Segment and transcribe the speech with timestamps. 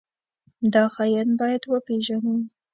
[0.73, 2.35] دا خاين بايد وپېژنو.